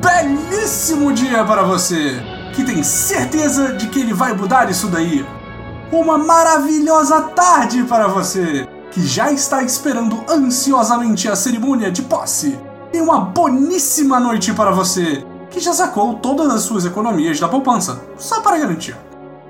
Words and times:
Belíssimo 0.00 1.12
dia 1.12 1.44
para 1.44 1.62
você, 1.62 2.22
que 2.54 2.64
tem 2.64 2.82
certeza 2.82 3.74
de 3.74 3.86
que 3.88 4.00
ele 4.00 4.14
vai 4.14 4.32
mudar 4.32 4.70
isso 4.70 4.86
daí. 4.86 5.26
Uma 5.92 6.16
maravilhosa 6.16 7.20
tarde 7.20 7.82
para 7.82 8.08
você, 8.08 8.66
que 8.90 9.06
já 9.06 9.30
está 9.30 9.62
esperando 9.62 10.24
ansiosamente 10.26 11.28
a 11.28 11.36
cerimônia 11.36 11.90
de 11.90 12.00
posse. 12.00 12.58
E 12.94 12.98
uma 12.98 13.20
boníssima 13.20 14.18
noite 14.18 14.54
para 14.54 14.70
você, 14.70 15.22
que 15.50 15.60
já 15.60 15.74
sacou 15.74 16.14
todas 16.14 16.50
as 16.50 16.62
suas 16.62 16.86
economias 16.86 17.38
da 17.38 17.46
poupança, 17.46 18.00
só 18.16 18.40
para 18.40 18.56
garantir. 18.56 18.96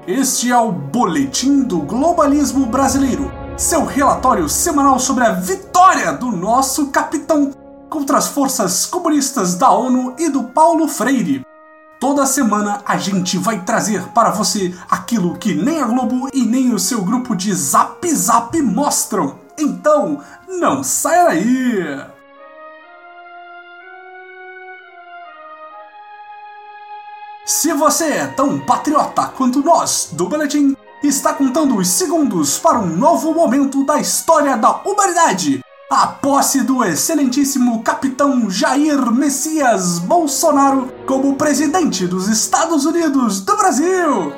Este 0.05 0.51
é 0.51 0.59
o 0.59 0.73
Boletim 0.73 1.63
do 1.63 1.79
Globalismo 1.79 2.67
Brasileiro, 2.67 3.31
seu 3.57 3.85
relatório 3.85 4.49
semanal 4.49 4.99
sobre 4.99 5.25
a 5.25 5.31
vitória 5.31 6.13
do 6.13 6.33
nosso 6.33 6.89
capitão 6.89 7.53
contra 7.91 8.17
as 8.17 8.29
forças 8.29 8.87
comunistas 8.87 9.57
da 9.57 9.71
ONU 9.71 10.15
e 10.17 10.29
do 10.31 10.45
Paulo 10.45 10.87
Freire. 10.87 11.45
Toda 11.99 12.25
semana 12.25 12.81
a 12.87 12.97
gente 12.97 13.37
vai 13.37 13.63
trazer 13.63 14.03
para 14.15 14.31
você 14.31 14.75
aquilo 14.89 15.37
que 15.37 15.53
nem 15.53 15.83
a 15.83 15.85
Globo 15.85 16.29
e 16.33 16.47
nem 16.47 16.73
o 16.73 16.79
seu 16.79 17.03
grupo 17.03 17.37
de 17.37 17.53
Zap 17.53 18.09
Zap 18.09 18.63
mostram. 18.63 19.39
Então, 19.59 20.23
não 20.49 20.83
saia 20.83 21.25
daí! 21.25 22.01
Se 27.45 27.73
você 27.73 28.05
é 28.05 28.27
tão 28.29 28.61
patriota 28.61 29.27
quanto 29.27 29.63
nós 29.63 30.11
do 30.13 30.29
Boletim, 30.29 30.77
está 31.03 31.35
contando 31.35 31.77
os 31.77 31.89
segundos 31.89 32.59
para 32.59 32.79
um 32.79 32.87
novo 32.87 33.35
momento 33.35 33.85
da 33.85 33.99
história 33.99 34.57
da 34.57 34.71
humanidade 34.85 35.61
a 35.91 36.07
posse 36.07 36.63
do 36.63 36.85
excelentíssimo 36.85 37.83
capitão 37.83 38.49
Jair 38.49 39.11
Messias 39.11 39.99
Bolsonaro 39.99 40.87
como 41.05 41.35
presidente 41.35 42.07
dos 42.07 42.29
Estados 42.29 42.87
Unidos 42.87 43.41
do 43.41 43.57
Brasil. 43.57 44.33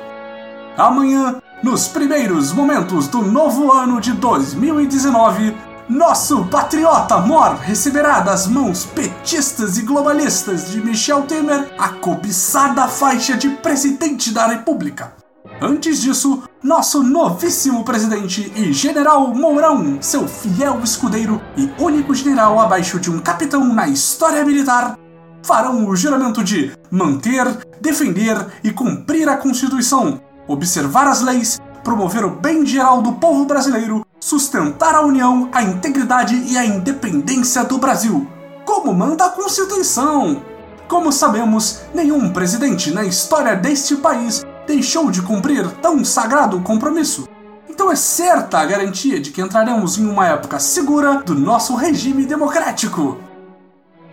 Amanhã, 0.75 1.39
nos 1.61 1.87
primeiros 1.87 2.51
momentos 2.51 3.07
do 3.07 3.21
novo 3.21 3.71
ano 3.71 4.01
de 4.01 4.13
2019, 4.13 5.55
nosso 5.87 6.43
patriota 6.45 7.19
Mor 7.19 7.53
receberá 7.57 8.21
das 8.21 8.47
mãos 8.47 8.83
petistas 8.85 9.77
e 9.77 9.83
globalistas 9.83 10.71
de 10.71 10.81
Michel 10.81 11.21
Temer 11.27 11.71
a 11.77 11.89
cobiçada 11.89 12.87
faixa 12.87 13.37
de 13.37 13.49
presidente 13.49 14.33
da 14.33 14.47
República. 14.47 15.22
Antes 15.61 16.01
disso, 16.01 16.43
nosso 16.63 17.03
novíssimo 17.03 17.83
presidente 17.83 18.51
e 18.55 18.71
general 18.71 19.33
Mourão, 19.33 20.01
seu 20.01 20.25
fiel 20.25 20.79
escudeiro 20.81 21.41
e 21.57 21.69
único 21.77 22.15
general 22.15 22.59
abaixo 22.59 22.97
de 22.97 23.11
um 23.11 23.19
capitão 23.19 23.65
na 23.73 23.87
história 23.87 24.43
militar, 24.45 24.97
farão 25.43 25.85
o 25.85 25.95
juramento 25.97 26.41
de 26.43 26.71
manter, 26.89 27.45
defender 27.81 28.37
e 28.63 28.71
cumprir 28.71 29.27
a 29.27 29.35
Constituição, 29.35 30.21
observar 30.47 31.07
as 31.07 31.21
leis, 31.21 31.59
promover 31.83 32.23
o 32.23 32.29
bem 32.29 32.65
geral 32.65 33.01
do 33.01 33.13
povo 33.13 33.45
brasileiro, 33.45 34.05
sustentar 34.21 34.95
a 34.95 35.01
união, 35.01 35.49
a 35.51 35.61
integridade 35.61 36.35
e 36.47 36.57
a 36.57 36.65
independência 36.65 37.65
do 37.65 37.77
Brasil, 37.77 38.25
como 38.63 38.93
manda 38.93 39.25
a 39.25 39.29
Constituição. 39.29 40.41
Como 40.87 41.11
sabemos, 41.11 41.81
nenhum 41.93 42.31
presidente 42.31 42.91
na 42.91 43.03
história 43.03 43.55
deste 43.55 43.97
país 43.97 44.41
deixou 44.67 45.11
de 45.11 45.21
cumprir 45.21 45.69
tão 45.81 46.03
sagrado 46.03 46.59
compromisso. 46.61 47.27
Então 47.69 47.91
é 47.91 47.95
certa 47.95 48.59
a 48.59 48.65
garantia 48.65 49.19
de 49.19 49.31
que 49.31 49.41
entraremos 49.41 49.97
em 49.97 50.05
uma 50.07 50.27
época 50.27 50.59
segura 50.59 51.21
do 51.23 51.33
nosso 51.33 51.75
regime 51.75 52.25
democrático. 52.25 53.17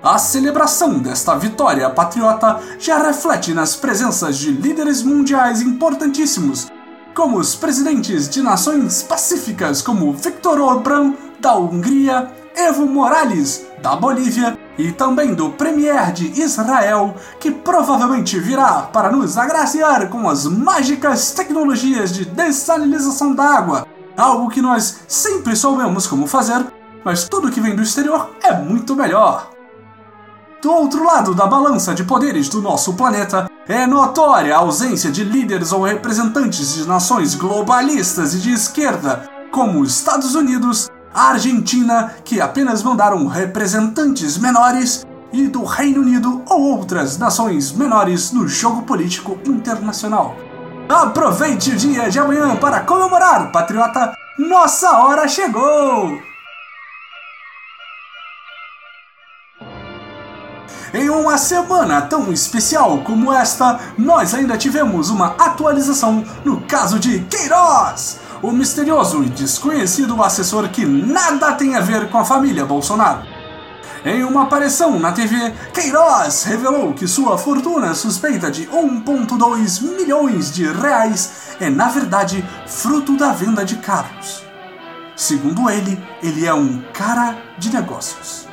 A 0.02 0.16
celebração 0.16 0.98
desta 0.98 1.36
vitória 1.36 1.88
patriota 1.90 2.58
já 2.78 2.98
reflete 3.02 3.52
nas 3.52 3.76
presenças 3.76 4.38
de 4.38 4.50
líderes 4.50 5.02
mundiais 5.02 5.60
importantíssimos, 5.60 6.68
como 7.14 7.38
os 7.38 7.54
presidentes 7.54 8.28
de 8.28 8.42
nações 8.42 9.02
pacíficas 9.02 9.82
como 9.82 10.12
Viktor 10.14 10.58
Orbán, 10.58 11.14
da 11.38 11.54
Hungria, 11.54 12.30
Evo 12.56 12.86
Morales, 12.86 13.66
da 13.82 13.94
Bolívia 13.94 14.56
e 14.78 14.92
também 14.92 15.34
do 15.34 15.50
Premier 15.50 16.12
de 16.12 16.40
Israel, 16.40 17.14
que 17.38 17.50
provavelmente 17.50 18.38
virá 18.38 18.82
para 18.82 19.10
nos 19.10 19.36
agraciar 19.36 20.08
com 20.08 20.28
as 20.28 20.46
mágicas 20.46 21.32
tecnologias 21.32 22.12
de 22.12 22.24
dessalinização 22.24 23.34
da 23.34 23.44
água, 23.44 23.86
algo 24.16 24.48
que 24.48 24.62
nós 24.62 25.00
sempre 25.06 25.56
soubemos 25.56 26.06
como 26.06 26.26
fazer, 26.26 26.64
mas 27.04 27.28
tudo 27.28 27.50
que 27.50 27.60
vem 27.60 27.74
do 27.74 27.82
exterior 27.82 28.30
é 28.42 28.52
muito 28.54 28.94
melhor. 28.94 29.50
Do 30.62 30.70
outro 30.70 31.02
lado 31.02 31.34
da 31.34 31.46
balança 31.46 31.94
de 31.94 32.04
poderes 32.04 32.48
do 32.48 32.60
nosso 32.60 32.92
planeta, 32.92 33.50
é 33.66 33.86
notória 33.86 34.54
a 34.54 34.58
ausência 34.58 35.10
de 35.10 35.24
líderes 35.24 35.72
ou 35.72 35.84
representantes 35.84 36.74
de 36.74 36.86
nações 36.86 37.34
globalistas 37.34 38.34
e 38.34 38.38
de 38.38 38.52
esquerda, 38.52 39.26
como 39.50 39.80
os 39.80 39.94
Estados 39.94 40.34
Unidos, 40.34 40.90
Argentina, 41.14 42.14
que 42.24 42.40
apenas 42.40 42.82
mandaram 42.82 43.26
representantes 43.26 44.38
menores, 44.38 45.04
e 45.32 45.46
do 45.46 45.64
Reino 45.64 46.00
Unido 46.00 46.42
ou 46.48 46.60
outras 46.60 47.16
nações 47.16 47.72
menores 47.72 48.32
no 48.32 48.48
jogo 48.48 48.82
político 48.82 49.38
internacional. 49.46 50.36
Aproveite 50.88 51.70
o 51.70 51.76
dia 51.76 52.10
de 52.10 52.18
amanhã 52.18 52.56
para 52.56 52.80
comemorar, 52.80 53.52
patriota! 53.52 54.12
Nossa 54.38 54.90
hora 54.98 55.28
chegou! 55.28 56.18
Em 60.92 61.08
uma 61.08 61.38
semana 61.38 62.02
tão 62.02 62.32
especial 62.32 62.98
como 63.04 63.32
esta, 63.32 63.78
nós 63.96 64.34
ainda 64.34 64.58
tivemos 64.58 65.08
uma 65.08 65.28
atualização 65.38 66.24
no 66.44 66.62
caso 66.62 66.98
de 66.98 67.20
Queiroz, 67.20 68.18
o 68.42 68.50
misterioso 68.50 69.22
e 69.22 69.28
desconhecido 69.28 70.22
assessor 70.22 70.68
que 70.70 70.84
nada 70.84 71.52
tem 71.52 71.76
a 71.76 71.80
ver 71.80 72.08
com 72.08 72.18
a 72.18 72.24
família 72.24 72.64
Bolsonaro. 72.64 73.22
Em 74.04 74.24
uma 74.24 74.44
aparição 74.44 74.98
na 74.98 75.12
TV, 75.12 75.52
Queiroz 75.74 76.44
revelou 76.44 76.94
que 76.94 77.06
sua 77.06 77.36
fortuna 77.36 77.94
suspeita 77.94 78.50
de 78.50 78.66
1,2 78.66 79.82
milhões 79.82 80.50
de 80.50 80.64
reais 80.66 81.54
é 81.60 81.68
na 81.68 81.88
verdade 81.88 82.42
fruto 82.66 83.14
da 83.16 83.30
venda 83.32 83.62
de 83.62 83.76
carros. 83.76 84.42
Segundo 85.14 85.68
ele, 85.68 86.02
ele 86.22 86.46
é 86.46 86.54
um 86.54 86.82
cara 86.94 87.36
de 87.58 87.70
negócios. 87.70 88.48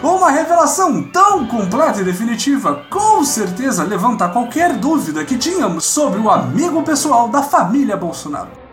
Uma 0.00 0.30
revelação 0.30 1.02
tão 1.02 1.44
completa 1.48 2.00
e 2.00 2.04
definitiva 2.04 2.84
com 2.88 3.24
certeza 3.24 3.82
levanta 3.82 4.28
qualquer 4.28 4.76
dúvida 4.76 5.24
que 5.24 5.36
tínhamos 5.36 5.86
sobre 5.86 6.20
o 6.20 6.30
amigo 6.30 6.84
pessoal 6.84 7.28
da 7.28 7.42
família 7.42 7.96
Bolsonaro 7.96 8.67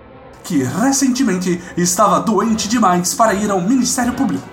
que 0.45 0.63
recentemente 0.63 1.61
estava 1.75 2.19
doente 2.19 2.69
demais 2.69 3.13
para 3.13 3.33
ir 3.33 3.49
ao 3.49 3.59
Ministério 3.59 4.13
Público, 4.13 4.47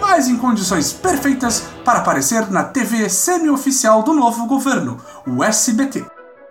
mas 0.00 0.28
em 0.28 0.36
condições 0.36 0.92
perfeitas 0.92 1.64
para 1.84 2.00
aparecer 2.00 2.50
na 2.50 2.62
TV 2.62 3.08
semi-oficial 3.08 4.02
do 4.02 4.12
novo 4.12 4.46
governo, 4.46 4.98
o 5.26 5.42
SBT. 5.42 6.04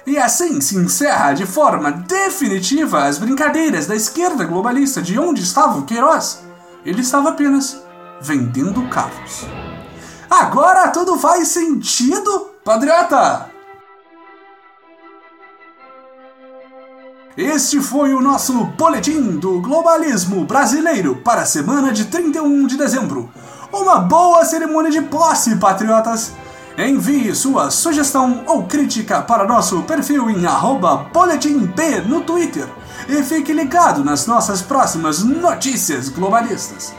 E 0.05 0.17
assim 0.17 0.59
se 0.59 0.75
encerra 0.77 1.33
de 1.33 1.45
forma 1.45 1.91
definitiva 1.91 3.05
as 3.05 3.17
brincadeiras 3.17 3.85
da 3.85 3.95
esquerda 3.95 4.45
globalista 4.45 5.01
de 5.01 5.19
onde 5.19 5.43
estava 5.43 5.77
o 5.77 5.85
Queiroz. 5.85 6.39
Ele 6.83 7.01
estava 7.01 7.29
apenas 7.29 7.81
vendendo 8.19 8.87
carros. 8.89 9.45
Agora 10.29 10.87
tudo 10.89 11.17
faz 11.17 11.49
sentido, 11.49 12.51
Padriota? 12.63 13.56
Este 17.37 17.79
foi 17.79 18.15
o 18.15 18.19
nosso 18.19 18.63
boletim 18.75 19.37
do 19.37 19.61
globalismo 19.61 20.43
brasileiro 20.43 21.17
para 21.17 21.41
a 21.41 21.45
semana 21.45 21.93
de 21.93 22.05
31 22.05 22.65
de 22.65 22.75
dezembro. 22.75 23.29
Uma 23.71 23.99
boa 23.99 24.43
cerimônia 24.43 24.89
de 24.89 25.03
posse, 25.03 25.55
patriotas! 25.57 26.31
Envie 26.75 27.35
sua 27.35 27.69
sugestão 27.69 28.41
ou 28.47 28.63
crítica 28.63 29.21
para 29.21 29.45
nosso 29.45 29.83
perfil 29.83 30.31
em 30.31 30.47
boletimp 31.13 31.77
no 32.07 32.21
Twitter 32.21 32.67
e 33.07 33.21
fique 33.21 33.53
ligado 33.53 34.03
nas 34.03 34.25
nossas 34.25 34.63
próximas 34.63 35.23
notícias 35.23 36.09
globalistas. 36.09 36.91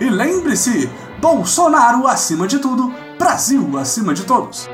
E 0.00 0.10
lembre-se, 0.10 0.90
Bolsonaro 1.20 2.08
acima 2.08 2.48
de 2.48 2.58
tudo, 2.58 2.92
Brasil 3.16 3.78
acima 3.78 4.12
de 4.12 4.24
todos. 4.24 4.68